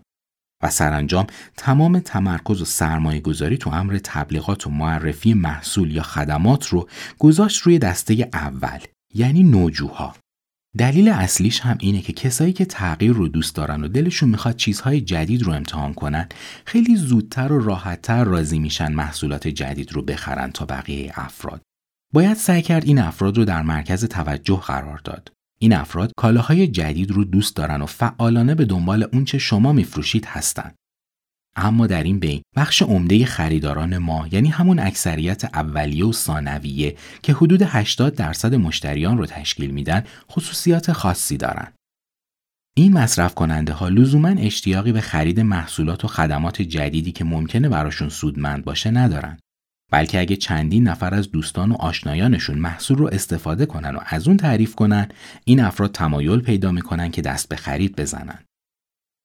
و 0.63 0.71
سرانجام 0.71 1.27
تمام 1.57 1.99
تمرکز 1.99 2.63
و 2.63 2.65
سرمایه 2.65 3.21
گذاری 3.21 3.57
تو 3.57 3.71
امر 3.71 3.99
تبلیغات 4.05 4.67
و 4.67 4.71
معرفی 4.71 5.35
محصول 5.35 5.91
یا 5.91 6.03
خدمات 6.03 6.67
رو 6.67 6.89
گذاشت 7.19 7.63
روی 7.63 7.79
دسته 7.79 8.29
اول 8.33 8.79
یعنی 9.15 9.43
نوجوها. 9.43 10.15
دلیل 10.79 11.09
اصلیش 11.09 11.61
هم 11.61 11.79
اینه 11.81 12.01
که 12.01 12.13
کسایی 12.13 12.53
که 12.53 12.65
تغییر 12.65 13.13
رو 13.13 13.29
دوست 13.29 13.57
دارن 13.57 13.85
و 13.85 13.89
دلشون 13.89 14.29
می‌خواد 14.29 14.57
چیزهای 14.57 15.01
جدید 15.01 15.43
رو 15.43 15.53
امتحان 15.53 15.95
کنن 15.95 16.29
خیلی 16.65 16.97
زودتر 16.97 17.53
و 17.53 17.65
راحتتر 17.65 18.25
راضی 18.25 18.59
میشن 18.59 18.93
محصولات 18.93 19.49
جدید 19.49 19.93
رو 19.93 20.03
بخرن 20.03 20.51
تا 20.51 20.65
بقیه 20.65 21.13
افراد. 21.15 21.63
باید 22.15 22.37
سعی 22.37 22.63
کرد 22.63 22.85
این 22.85 22.99
افراد 22.99 23.39
رو 23.39 23.45
در 23.45 23.63
مرکز 23.63 24.05
توجه 24.05 24.61
قرار 24.67 25.01
داد. 25.05 25.33
این 25.61 25.73
افراد 25.73 26.13
کالاهای 26.17 26.67
جدید 26.67 27.11
رو 27.11 27.25
دوست 27.25 27.57
دارن 27.57 27.83
و 27.83 27.87
فعالانه 27.87 28.55
به 28.55 28.65
دنبال 28.65 29.09
اونچه 29.13 29.39
شما 29.39 29.73
میفروشید 29.73 30.25
هستند. 30.25 30.75
اما 31.57 31.87
در 31.87 32.03
این 32.03 32.19
بین 32.19 32.43
بخش 32.57 32.83
عمده 32.83 33.25
خریداران 33.25 33.99
ما 33.99 34.29
یعنی 34.33 34.49
همون 34.49 34.79
اکثریت 34.79 35.45
اولیه 35.45 36.07
و 36.07 36.13
ثانویه 36.13 36.97
که 37.23 37.33
حدود 37.33 37.63
80 37.63 38.15
درصد 38.15 38.55
مشتریان 38.55 39.19
رو 39.19 39.27
تشکیل 39.27 39.71
میدن 39.71 40.05
خصوصیات 40.31 40.93
خاصی 40.93 41.37
دارن. 41.37 41.73
این 42.77 42.93
مصرف 42.93 43.35
کننده 43.35 43.73
ها 43.73 43.89
لزوما 43.89 44.29
اشتیاقی 44.29 44.93
به 44.93 45.01
خرید 45.01 45.41
محصولات 45.41 46.05
و 46.05 46.09
خدمات 46.09 46.63
جدیدی 46.63 47.13
که 47.13 47.25
ممکنه 47.25 47.69
براشون 47.69 48.09
سودمند 48.09 48.65
باشه 48.65 48.91
ندارن. 48.91 49.39
بلکه 49.91 50.21
اگه 50.21 50.37
چندین 50.37 50.89
نفر 50.89 51.15
از 51.15 51.31
دوستان 51.31 51.73
و 51.73 51.75
آشنایانشون 51.75 52.59
محصول 52.59 52.99
رو 52.99 53.09
استفاده 53.13 53.67
کنن 53.67 53.97
و 53.97 54.01
از 54.07 54.29
اون 54.29 54.37
تعریف 54.37 54.75
کنن 54.75 55.09
این 55.45 55.61
افراد 55.61 55.93
تمایل 55.93 56.41
پیدا 56.41 56.73
می‌کنن 56.73 57.11
که 57.11 57.23
دست 57.23 57.49
به 57.49 57.57
خرید 57.57 57.97
بزنن. 57.97 58.39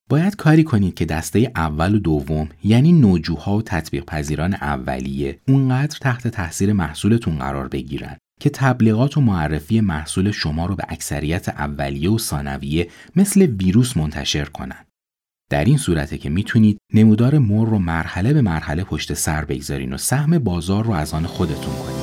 باید 0.10 0.36
کاری 0.36 0.64
کنید 0.64 0.94
که 0.94 1.06
دسته 1.06 1.52
اول 1.56 1.96
و 1.96 2.00
دوم 2.00 2.50
یعنی 2.64 2.94
نوجوها 2.94 3.58
و 3.58 3.62
تطبیق 3.62 4.06
پذیران 4.06 4.54
اولیه 4.54 5.40
اونقدر 5.48 5.98
تحت 6.02 6.28
تاثیر 6.28 6.74
محصولتون 6.74 7.38
قرار 7.38 7.68
بگیرن 7.68 8.18
که 8.40 8.50
تبلیغات 8.50 9.18
و 9.18 9.22
معرفی 9.22 9.82
محصول 9.82 10.32
شما 10.32 10.66
رو 10.66 10.76
به 10.76 10.84
اکثریت 10.90 11.50
اولیه 11.50 12.10
و 12.10 12.18
ثانویه 12.18 12.88
مثل 13.16 13.42
ویروس 13.42 13.98
منتشر 13.98 14.46
کنن. 14.46 14.86
در 15.50 15.66
این 15.66 15.78
صورته 15.78 16.18
که 16.18 16.30
می‌تونید 16.30 16.78
نمودار 16.94 17.38
مور 17.38 17.70
رو 17.70 17.80
مرحله 17.80 18.34
به 18.34 18.42
مرحله 18.42 18.84
پشت 18.84 19.14
سر 19.14 19.46
بگذارین 19.46 19.94
و 19.94 19.98
سهم 19.98 20.40
بازار 20.40 20.84
رو 20.86 20.92
از 20.92 21.14
آن 21.14 21.26
خودتون 21.26 21.76
کنید. 21.76 21.97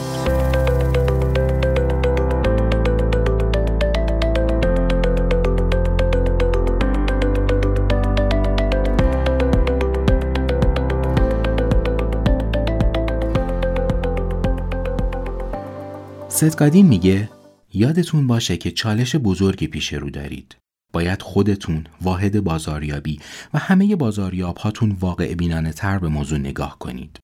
ستگادین 16.34 16.86
میگه 16.86 17.30
یادتون 17.74 18.26
باشه 18.26 18.56
که 18.56 18.70
چالش 18.70 19.16
بزرگی 19.16 19.66
پیش 19.66 19.92
رو 19.92 20.10
دارید. 20.10 20.56
باید 20.92 21.22
خودتون، 21.22 21.86
واحد 22.02 22.44
بازاریابی 22.44 23.20
و 23.54 23.58
همه 23.58 23.96
بازاریاب 23.96 24.56
هاتون 24.56 24.96
واقع 25.00 25.34
بینانه 25.34 25.72
تر 25.72 25.98
به 25.98 26.08
موضوع 26.08 26.38
نگاه 26.38 26.78
کنید. 26.78 27.18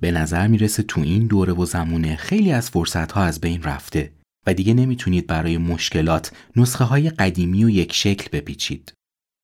به 0.00 0.10
نظر 0.10 0.46
می‌رسه 0.46 0.82
تو 0.82 1.00
این 1.00 1.26
دوره 1.26 1.52
و 1.52 1.64
زمونه 1.64 2.16
خیلی 2.16 2.52
از 2.52 2.70
فرصت 2.70 3.12
ها 3.12 3.22
از 3.22 3.40
بین 3.40 3.62
رفته 3.62 4.12
و 4.46 4.54
دیگه 4.54 4.74
نمی‌تونید 4.74 5.26
برای 5.26 5.58
مشکلات 5.58 6.32
نسخه 6.56 6.84
های 6.84 7.10
قدیمی 7.10 7.64
و 7.64 7.70
یک 7.70 7.92
شکل 7.92 8.28
بپیچید. 8.32 8.92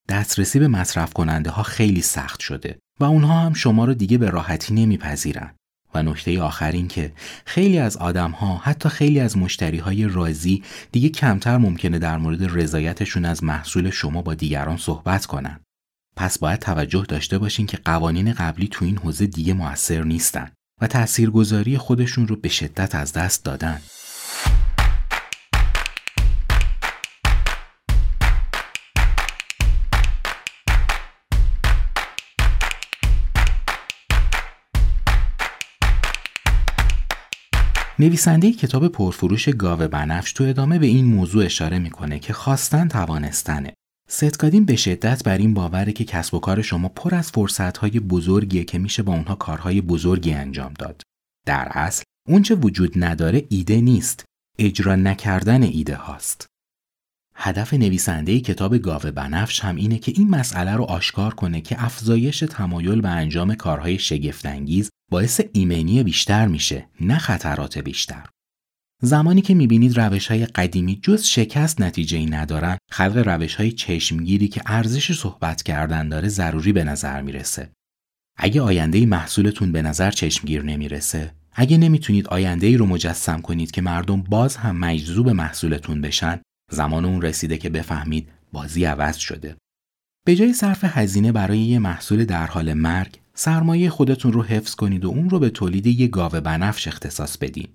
دسترسی 0.09 0.59
به 0.59 0.69
مصرف 0.69 1.13
کننده 1.13 1.51
ها 1.51 1.63
خیلی 1.63 2.03
سخت 2.03 2.41
شده 2.41 2.79
و 3.01 3.05
اونها 3.05 3.41
هم 3.41 3.55
شما 3.55 3.85
رو 3.85 3.95
دیگه 3.95 4.19
به 4.19 4.31
راحتی 4.31 4.75
نمیپذیرن. 4.75 5.55
و 5.95 6.03
نکته 6.03 6.43
آخر 6.43 6.73
این 6.73 6.89
که 6.89 7.13
خیلی 7.45 7.79
از 7.79 7.97
آدم 7.97 8.31
ها 8.31 8.57
حتی 8.57 8.89
خیلی 8.89 9.21
از 9.21 9.39
مشتری 9.39 9.79
های 9.79 10.09
رازی 10.09 10.63
دیگه 10.93 11.09
کمتر 11.09 11.57
ممکنه 11.57 11.99
در 11.99 12.19
مورد 12.19 12.59
رضایتشون 12.59 13.25
از 13.25 13.45
محصول 13.45 13.91
شما 13.91 14.23
با 14.23 14.35
دیگران 14.35 14.77
صحبت 14.77 15.27
کنن. 15.27 15.61
پس 16.17 16.39
باید 16.39 16.61
توجه 16.61 17.05
داشته 17.09 17.39
باشین 17.39 17.67
که 17.67 17.79
قوانین 17.85 18.33
قبلی 18.33 18.69
تو 18.69 18.85
این 18.85 18.99
حوزه 18.99 19.27
دیگه 19.27 19.53
موثر 19.53 20.03
نیستن 20.03 20.51
و 20.81 20.87
تاثیرگذاری 20.87 21.79
خودشون 21.79 22.29
رو 22.29 22.37
به 22.37 22.49
شدت 22.49 22.95
از 22.95 23.13
دست 23.13 23.45
دادن. 23.45 23.81
نویسنده 38.03 38.53
کتاب 38.53 38.89
پرفروش 38.89 39.49
گاوه 39.49 39.87
بنفش 39.87 40.33
تو 40.33 40.45
ادامه 40.45 40.79
به 40.79 40.87
این 40.87 41.05
موضوع 41.05 41.45
اشاره 41.45 41.79
می‌کنه 41.79 42.19
که 42.19 42.33
خواستن 42.33 42.89
توانستنه. 42.89 43.75
ستگادین 44.09 44.65
به 44.65 44.77
شدت 44.77 45.25
بر 45.25 45.39
این 45.39 45.55
باوره 45.55 45.93
که 45.93 46.05
کسب 46.05 46.35
و 46.35 46.39
کار 46.39 46.63
شما 46.63 46.89
پر 46.89 47.15
از 47.15 47.31
فرصتهای 47.31 48.01
بزرگیه 48.01 48.65
که 48.65 48.79
میشه 48.79 49.03
با 49.03 49.13
اونها 49.13 49.35
کارهای 49.35 49.81
بزرگی 49.81 50.33
انجام 50.33 50.73
داد. 50.79 51.03
در 51.47 51.69
اصل 51.71 52.03
اونچه 52.29 52.55
وجود 52.55 52.93
نداره 52.97 53.45
ایده 53.49 53.81
نیست، 53.81 54.25
اجرا 54.59 54.97
نکردن 54.97 55.63
ایده 55.63 55.97
هاست. 55.97 56.47
هدف 57.45 57.75
نویسنده 57.75 58.41
کتاب 58.41 58.79
گاوه 58.79 59.11
بنفش 59.11 59.61
هم 59.61 59.77
اینه 59.77 59.99
که 59.99 60.13
این 60.17 60.31
مسئله 60.31 60.73
رو 60.73 60.85
آشکار 60.85 61.35
کنه 61.35 61.61
که 61.61 61.85
افزایش 61.85 62.39
تمایل 62.39 63.01
به 63.01 63.09
انجام 63.09 63.55
کارهای 63.55 63.99
شگفتانگیز 63.99 64.91
باعث 65.11 65.41
ایمنی 65.53 66.03
بیشتر 66.03 66.47
میشه 66.47 66.89
نه 67.01 67.19
خطرات 67.19 67.79
بیشتر. 67.79 68.27
زمانی 69.03 69.43
که 69.43 69.55
می‌بینید 69.55 69.99
روش 69.99 70.27
های 70.27 70.47
قدیمی 70.47 71.01
جز 71.03 71.25
شکست 71.25 71.81
نتیجه 71.81 72.19
ای 72.19 72.27
ندارن 72.27 72.79
خلق 72.91 73.23
روش 73.27 73.55
های 73.55 73.73
چشمگیری 73.73 74.49
که 74.49 74.63
ارزش 74.67 75.13
صحبت 75.13 75.63
کردن 75.63 76.09
داره 76.09 76.29
ضروری 76.29 76.73
به 76.73 76.85
نظر 76.85 77.23
می‌رسه. 77.23 77.73
اگه 78.37 78.61
آینده 78.61 79.07
محصولتون 79.07 79.73
به 79.73 79.83
نظر 79.83 80.11
چشمگیر 80.11 80.63
نمی‌رسه 80.63 81.35
اگه 81.53 81.79
نمی‌تونید 81.79 82.27
آینده 82.27 82.67
ای 82.67 82.77
رو 82.77 82.87
مجسم 82.87 83.41
کنید 83.41 83.71
که 83.71 83.83
مردم 83.83 84.23
باز 84.23 84.57
هم 84.57 84.77
مجذوب 84.77 85.29
محصولتون 85.29 86.01
بشن 86.01 86.41
زمان 86.73 87.05
اون 87.05 87.23
رسیده 87.23 87.59
که 87.59 87.69
بفهمید 87.69 88.29
بازی 88.53 88.85
عوض 88.85 89.17
شده. 89.17 89.57
به 90.27 90.37
جای 90.37 90.53
صرف 90.53 90.85
هزینه 90.85 91.33
برای 91.33 91.59
یه 91.59 91.79
محصول 91.79 92.25
در 92.25 92.47
حال 92.47 92.73
مرگ، 92.73 93.19
سرمایه 93.35 93.91
خودتون 93.91 94.33
رو 94.33 94.43
حفظ 94.43 94.75
کنید 94.75 95.05
و 95.05 95.09
اون 95.09 95.31
رو 95.31 95.39
به 95.39 95.51
تولید 95.51 95.87
یه 95.87 96.09
گاوه 96.09 96.41
بنفش 96.41 96.89
اختصاص 96.89 97.39
بدین. 97.39 97.69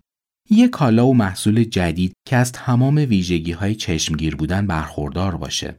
یه 0.49 0.67
کالا 0.67 1.07
و 1.07 1.13
محصول 1.13 1.63
جدید 1.63 2.13
که 2.27 2.35
از 2.35 2.51
تمام 2.51 2.95
ویژگی 2.95 3.51
های 3.51 3.75
چشمگیر 3.75 4.35
بودن 4.35 4.67
برخوردار 4.67 5.37
باشه 5.37 5.75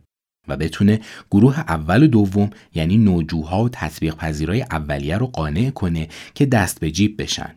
و 0.48 0.56
بتونه 0.56 1.00
گروه 1.30 1.58
اول 1.58 2.02
و 2.02 2.06
دوم 2.06 2.50
یعنی 2.74 2.98
نوجوها 2.98 3.64
و 3.64 3.68
تطبیق 3.68 4.14
پذیرای 4.14 4.62
اولیه 4.62 5.18
رو 5.18 5.26
قانع 5.26 5.70
کنه 5.70 6.08
که 6.34 6.46
دست 6.46 6.80
به 6.80 6.90
جیب 6.90 7.22
بشن. 7.22 7.54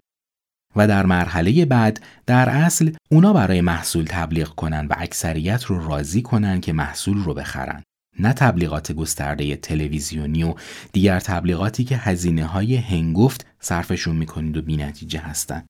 و 0.75 0.87
در 0.87 1.05
مرحله 1.05 1.65
بعد 1.65 2.03
در 2.25 2.49
اصل 2.49 2.91
اونا 3.09 3.33
برای 3.33 3.61
محصول 3.61 4.05
تبلیغ 4.09 4.47
کنن 4.47 4.87
و 4.87 4.93
اکثریت 4.97 5.63
رو 5.63 5.87
راضی 5.87 6.21
کنن 6.21 6.61
که 6.61 6.73
محصول 6.73 7.23
رو 7.23 7.33
بخرن. 7.33 7.83
نه 8.19 8.33
تبلیغات 8.33 8.91
گسترده 8.91 9.55
تلویزیونی 9.55 10.43
و 10.43 10.55
دیگر 10.93 11.19
تبلیغاتی 11.19 11.83
که 11.83 11.97
هزینه 11.97 12.45
های 12.45 12.75
هنگفت 12.75 13.45
صرفشون 13.59 14.15
می‌کنید 14.15 14.57
و 14.57 14.61
بینتیجه 14.61 15.19
هستن. 15.19 15.65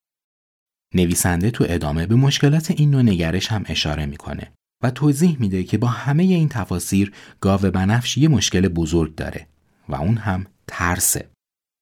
نویسنده 0.96 1.52
تو 1.52 1.66
ادامه 1.68 2.06
به 2.06 2.16
مشکلات 2.16 2.72
این 2.72 2.92
نوع 2.92 3.02
نگرش 3.02 3.52
هم 3.52 3.64
اشاره 3.68 4.06
می‌کنه 4.06 4.52
و 4.84 4.92
توضیح 4.92 5.38
میده 5.40 5.64
که 5.64 5.78
با 5.78 5.88
همه 5.88 6.24
این 6.24 6.50
تفاسیر 6.50 7.14
گاوه 7.42 7.70
بنفش 7.70 8.18
یه 8.18 8.28
مشکل 8.28 8.68
بزرگ 8.68 9.16
داره 9.16 9.48
و 9.90 9.96
اون 9.96 10.18
هم 10.18 10.46
ترسه. 10.68 11.31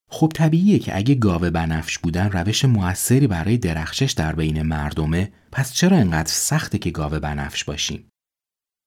خب 0.09 0.31
طبیعیه 0.35 0.79
که 0.79 0.97
اگه 0.97 1.15
گاوه 1.15 1.49
بنفش 1.49 1.99
بودن 1.99 2.31
روش 2.31 2.65
موثری 2.65 3.27
برای 3.27 3.57
درخشش 3.57 4.11
در 4.11 4.35
بین 4.35 4.61
مردمه 4.61 5.31
پس 5.51 5.73
چرا 5.73 5.97
انقدر 5.97 6.31
سخته 6.31 6.77
که 6.77 6.91
گاوه 6.91 7.19
بنفش 7.19 7.63
باشیم؟ 7.63 8.09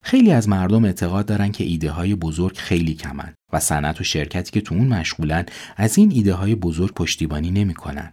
خیلی 0.04 0.32
از 0.32 0.48
مردم 0.48 0.84
اعتقاد 0.84 1.26
دارن 1.26 1.52
که 1.52 1.64
ایده 1.64 1.90
های 1.90 2.14
بزرگ 2.14 2.56
خیلی 2.56 2.94
کمن 2.94 3.34
و 3.52 3.60
صنعت 3.60 4.00
و 4.00 4.04
شرکتی 4.04 4.50
که 4.50 4.60
تو 4.60 4.74
اون 4.74 4.88
مشغولن 4.88 5.46
از 5.76 5.98
این 5.98 6.12
ایده 6.12 6.34
های 6.34 6.54
بزرگ 6.54 6.94
پشتیبانی 6.94 7.50
نمی‌کنن. 7.50 8.12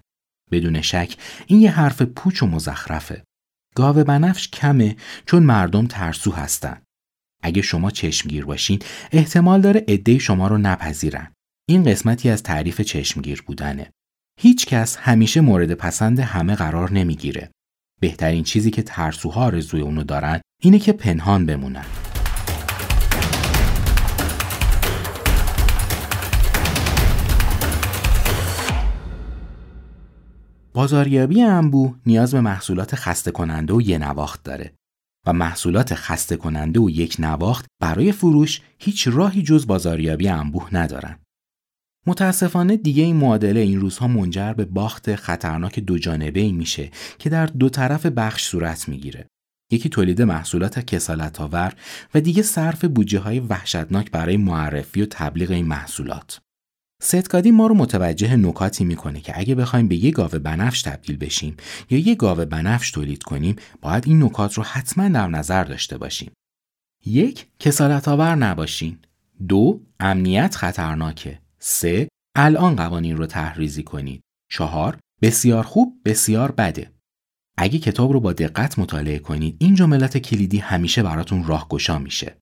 بدون 0.51 0.81
شک 0.81 1.17
این 1.47 1.61
یه 1.61 1.71
حرف 1.71 2.01
پوچ 2.01 2.43
و 2.43 2.47
مزخرفه. 2.47 3.23
گاوه 3.75 4.03
بنفش 4.03 4.47
کمه 4.47 4.95
چون 5.25 5.43
مردم 5.43 5.87
ترسو 5.87 6.31
هستن. 6.31 6.81
اگه 7.43 7.61
شما 7.61 7.91
چشمگیر 7.91 8.45
باشین 8.45 8.79
احتمال 9.11 9.61
داره 9.61 9.85
عده 9.87 10.17
شما 10.17 10.47
رو 10.47 10.57
نپذیرن. 10.57 11.33
این 11.69 11.83
قسمتی 11.83 12.29
از 12.29 12.43
تعریف 12.43 12.81
چشمگیر 12.81 13.43
بودنه. 13.45 13.91
هیچ 14.39 14.65
کس 14.65 14.97
همیشه 14.97 15.41
مورد 15.41 15.73
پسند 15.73 16.19
همه 16.19 16.55
قرار 16.55 16.91
نمی‌گیره. 16.91 17.51
بهترین 18.01 18.43
چیزی 18.43 18.71
که 18.71 18.81
ترسوها 18.81 19.45
آرزوی 19.45 19.81
اونو 19.81 20.03
دارن 20.03 20.41
اینه 20.61 20.79
که 20.79 20.93
پنهان 20.93 21.45
بمونن. 21.45 21.85
بازاریابی 30.73 31.41
انبوه 31.41 31.95
نیاز 32.05 32.33
به 32.33 32.41
محصولات 32.41 32.95
خسته 32.95 33.31
کننده 33.31 33.73
و 33.73 33.81
یه 33.81 33.97
نواخت 33.97 34.43
داره 34.43 34.73
و 35.27 35.33
محصولات 35.33 35.95
خسته 35.95 36.37
کننده 36.37 36.79
و 36.79 36.89
یک 36.89 37.15
نواخت 37.19 37.65
برای 37.81 38.11
فروش 38.11 38.61
هیچ 38.79 39.07
راهی 39.07 39.41
جز 39.41 39.67
بازاریابی 39.67 40.27
انبوه 40.27 40.75
ندارن. 40.75 41.19
متاسفانه 42.07 42.77
دیگه 42.77 43.03
این 43.03 43.15
معادله 43.15 43.59
این 43.59 43.79
روزها 43.79 44.07
منجر 44.07 44.53
به 44.53 44.65
باخت 44.65 45.15
خطرناک 45.15 45.79
دو 45.79 45.97
جانبه 45.97 46.39
ای 46.39 46.51
میشه 46.51 46.91
که 47.19 47.29
در 47.29 47.45
دو 47.45 47.69
طرف 47.69 48.05
بخش 48.05 48.43
صورت 48.43 48.89
می‌گیره. 48.89 49.27
یکی 49.71 49.89
تولید 49.89 50.21
محصولات 50.21 50.79
کسالت 50.79 51.41
آور 51.41 51.73
و 52.13 52.21
دیگه 52.21 52.43
صرف 52.43 52.85
بودجه 52.85 53.19
های 53.19 53.39
وحشتناک 53.39 54.11
برای 54.11 54.37
معرفی 54.37 55.01
و 55.01 55.05
تبلیغ 55.09 55.51
این 55.51 55.67
محصولات. 55.67 56.41
ستکادی 57.01 57.51
ما 57.51 57.67
رو 57.67 57.75
متوجه 57.75 58.35
نکاتی 58.35 58.85
می‌کنه 58.85 59.21
که 59.21 59.39
اگه 59.39 59.55
بخوایم 59.55 59.87
به 59.87 59.95
یه 59.95 60.11
گاوه 60.11 60.39
بنفش 60.39 60.81
تبدیل 60.81 61.17
بشیم 61.17 61.57
یا 61.89 61.99
یه 61.99 62.15
گاوه 62.15 62.45
بنفش 62.45 62.91
تولید 62.91 63.23
کنیم 63.23 63.55
باید 63.81 64.07
این 64.07 64.23
نکات 64.23 64.53
رو 64.53 64.63
حتما 64.63 65.09
در 65.09 65.27
نظر 65.27 65.63
داشته 65.63 65.97
باشیم. 65.97 66.31
یک 67.05 67.47
کسالت 67.59 68.07
آور 68.07 68.35
نباشین. 68.35 68.97
دو 69.47 69.81
امنیت 69.99 70.55
خطرناکه. 70.55 71.39
سه 71.59 72.07
الان 72.35 72.75
قوانین 72.75 73.17
رو 73.17 73.25
تحریزی 73.25 73.83
کنید. 73.83 74.21
چهار 74.51 74.97
بسیار 75.21 75.63
خوب 75.63 76.01
بسیار 76.05 76.51
بده. 76.51 76.91
اگه 77.57 77.79
کتاب 77.79 78.11
رو 78.11 78.19
با 78.19 78.33
دقت 78.33 78.79
مطالعه 78.79 79.19
کنید 79.19 79.57
این 79.59 79.75
جملات 79.75 80.17
کلیدی 80.17 80.57
همیشه 80.57 81.03
براتون 81.03 81.43
راهگشا 81.43 81.99
میشه. 81.99 82.37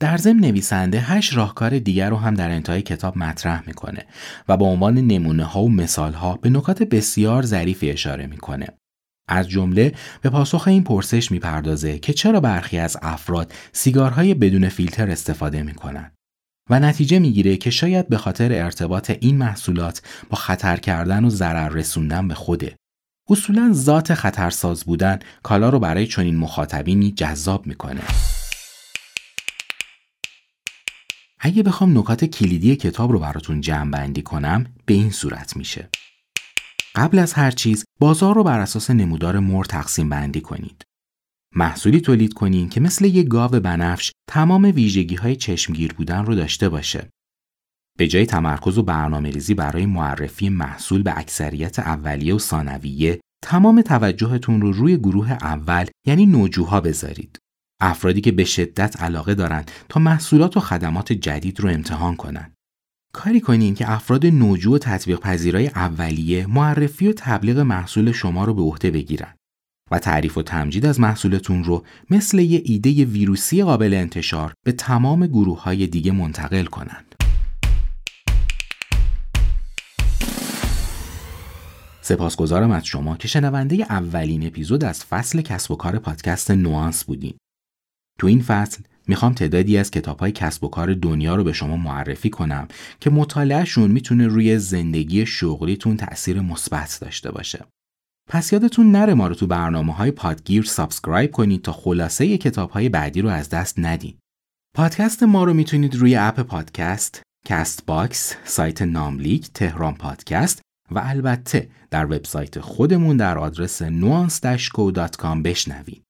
در 0.00 0.16
ضمن 0.16 0.40
نویسنده 0.40 1.00
هشت 1.00 1.36
راهکار 1.36 1.78
دیگر 1.78 2.10
رو 2.10 2.16
هم 2.16 2.34
در 2.34 2.50
انتهای 2.50 2.82
کتاب 2.82 3.18
مطرح 3.18 3.62
می‌کنه 3.66 4.06
و 4.48 4.56
با 4.56 4.66
عنوان 4.66 4.98
نمونه 4.98 5.44
ها 5.44 5.62
و 5.62 5.70
مثال 5.70 6.12
ها 6.12 6.36
به 6.36 6.50
نکات 6.50 6.82
بسیار 6.82 7.42
ظریفی 7.42 7.90
اشاره 7.90 8.26
می‌کنه. 8.26 8.66
از 9.28 9.48
جمله 9.48 9.94
به 10.22 10.30
پاسخ 10.30 10.68
این 10.68 10.84
پرسش 10.84 11.30
می‌پردازه 11.30 11.98
که 11.98 12.12
چرا 12.12 12.40
برخی 12.40 12.78
از 12.78 12.96
افراد 13.02 13.54
سیگارهای 13.72 14.34
بدون 14.34 14.68
فیلتر 14.68 15.10
استفاده 15.10 15.62
می‌کنن 15.62 16.12
و 16.70 16.80
نتیجه 16.80 17.18
می‌گیره 17.18 17.56
که 17.56 17.70
شاید 17.70 18.08
به 18.08 18.18
خاطر 18.18 18.52
ارتباط 18.52 19.10
این 19.20 19.36
محصولات 19.36 20.02
با 20.30 20.36
خطر 20.36 20.76
کردن 20.76 21.24
و 21.24 21.30
ضرر 21.30 21.68
رسوندن 21.68 22.28
به 22.28 22.34
خوده. 22.34 22.76
اصولا 23.28 23.70
ذات 23.72 24.14
خطرساز 24.14 24.84
بودن 24.84 25.18
کالا 25.42 25.68
رو 25.68 25.78
برای 25.78 26.06
چنین 26.06 26.36
مخاطبینی 26.36 27.12
جذاب 27.12 27.66
می‌کنه. 27.66 28.00
اگه 31.40 31.62
بخوام 31.62 31.98
نکات 31.98 32.24
کلیدی 32.24 32.76
کتاب 32.76 33.12
رو 33.12 33.18
براتون 33.18 33.60
جمع 33.60 33.90
بندی 33.90 34.22
کنم 34.22 34.66
به 34.86 34.94
این 34.94 35.10
صورت 35.10 35.56
میشه. 35.56 35.88
قبل 36.94 37.18
از 37.18 37.32
هر 37.32 37.50
چیز 37.50 37.84
بازار 38.00 38.34
رو 38.34 38.44
بر 38.44 38.60
اساس 38.60 38.90
نمودار 38.90 39.38
مور 39.38 39.64
تقسیم 39.64 40.08
بندی 40.08 40.40
کنید. 40.40 40.82
محصولی 41.58 42.00
تولید 42.00 42.34
کنین 42.34 42.68
که 42.68 42.80
مثل 42.80 43.04
یک 43.04 43.28
گاو 43.28 43.50
بنفش 43.50 44.12
تمام 44.30 44.62
ویژگی 44.64 45.14
های 45.14 45.36
چشمگیر 45.36 45.92
بودن 45.92 46.24
رو 46.24 46.34
داشته 46.34 46.68
باشه. 46.68 47.08
به 47.98 48.08
جای 48.08 48.26
تمرکز 48.26 48.78
و 48.78 48.82
برنامه 48.82 49.30
ریزی 49.30 49.54
برای 49.54 49.86
معرفی 49.86 50.48
محصول 50.48 51.02
به 51.02 51.18
اکثریت 51.18 51.78
اولیه 51.78 52.34
و 52.34 52.38
ثانویه 52.38 53.20
تمام 53.44 53.82
توجهتون 53.82 54.60
رو 54.60 54.72
روی 54.72 54.96
گروه 54.96 55.32
اول 55.32 55.86
یعنی 56.06 56.26
نوجوها 56.26 56.80
بذارید. 56.80 57.38
افرادی 57.80 58.20
که 58.20 58.32
به 58.32 58.44
شدت 58.44 59.02
علاقه 59.02 59.34
دارند 59.34 59.70
تا 59.88 60.00
محصولات 60.00 60.56
و 60.56 60.60
خدمات 60.60 61.12
جدید 61.12 61.60
رو 61.60 61.68
امتحان 61.68 62.16
کنند. 62.16 62.54
کاری 63.12 63.40
کنین 63.40 63.74
که 63.74 63.90
افراد 63.90 64.26
نوجو 64.26 64.74
و 64.74 64.78
تطبیق 64.78 65.18
پذیرای 65.18 65.66
اولیه 65.66 66.46
معرفی 66.46 67.08
و 67.08 67.12
تبلیغ 67.12 67.58
محصول 67.58 68.12
شما 68.12 68.44
رو 68.44 68.54
به 68.54 68.62
عهده 68.62 68.90
بگیرن 68.90 69.34
و 69.90 69.98
تعریف 69.98 70.38
و 70.38 70.42
تمجید 70.42 70.86
از 70.86 71.00
محصولتون 71.00 71.64
رو 71.64 71.84
مثل 72.10 72.38
یه 72.38 72.62
ایده 72.64 73.04
ویروسی 73.04 73.62
قابل 73.62 73.94
انتشار 73.94 74.52
به 74.64 74.72
تمام 74.72 75.26
گروه 75.26 75.62
های 75.62 75.86
دیگه 75.86 76.12
منتقل 76.12 76.64
کنند. 76.64 77.14
سپاسگزارم 82.00 82.70
از 82.70 82.86
شما 82.86 83.16
که 83.16 83.28
شنونده 83.28 83.76
اولین 83.76 84.46
اپیزود 84.46 84.84
از 84.84 85.04
فصل 85.04 85.40
کسب 85.40 85.70
و 85.70 85.76
کار 85.76 85.98
پادکست 85.98 86.50
نوانس 86.50 87.04
بودین. 87.04 87.34
تو 88.18 88.26
این 88.26 88.42
فصل 88.42 88.82
می‌خوام 89.08 89.32
تعدادی 89.32 89.78
از 89.78 89.90
کتاب 89.90 90.18
های 90.18 90.32
کسب 90.32 90.64
و 90.64 90.68
کار 90.68 90.94
دنیا 90.94 91.34
رو 91.34 91.44
به 91.44 91.52
شما 91.52 91.76
معرفی 91.76 92.30
کنم 92.30 92.68
که 93.00 93.10
مطالعهشون 93.10 93.90
می‌تونه 93.90 94.26
روی 94.26 94.58
زندگی 94.58 95.26
شغلیتون 95.26 95.96
تأثیر 95.96 96.40
مثبت 96.40 96.98
داشته 97.00 97.30
باشه. 97.30 97.64
پس 98.28 98.52
یادتون 98.52 98.92
نره 98.92 99.14
ما 99.14 99.26
رو 99.26 99.34
تو 99.34 99.46
برنامه 99.46 99.92
های 99.92 100.10
پادگیر 100.10 100.62
subscribe 100.64 101.32
کنید 101.32 101.62
تا 101.62 101.72
خلاصه 101.72 102.38
کتاب 102.38 102.70
های 102.70 102.88
بعدی 102.88 103.20
رو 103.22 103.28
از 103.28 103.48
دست 103.48 103.78
ندین. 103.78 104.14
پادکست 104.74 105.22
ما 105.22 105.44
رو 105.44 105.54
می‌تونید 105.54 105.94
روی 105.94 106.16
اپ 106.16 106.40
پادکست، 106.40 107.22
Castbox، 107.46 108.34
سایت 108.44 108.82
ناملیک، 108.82 109.52
تهران 109.52 109.94
پادکست 109.94 110.60
و 110.90 110.98
البته 111.04 111.68
در 111.90 112.04
وبسایت 112.04 112.60
خودمون 112.60 113.16
در 113.16 113.38
آدرس 113.38 113.82
nuance 113.82 114.40
بشنوید. 115.44 116.02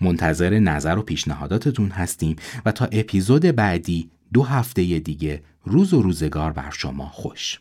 منتظر 0.00 0.58
نظر 0.58 0.98
و 0.98 1.02
پیشنهاداتتون 1.02 1.90
هستیم 1.90 2.36
و 2.66 2.72
تا 2.72 2.88
اپیزود 2.92 3.42
بعدی 3.42 4.10
دو 4.32 4.42
هفته 4.42 4.98
دیگه 4.98 5.42
روز 5.64 5.94
و 5.94 6.02
روزگار 6.02 6.52
بر 6.52 6.70
شما 6.70 7.08
خوش 7.08 7.60